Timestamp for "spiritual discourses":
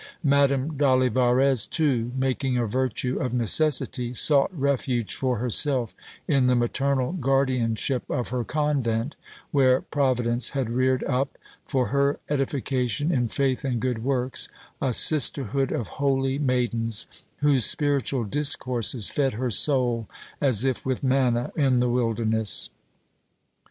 17.65-19.07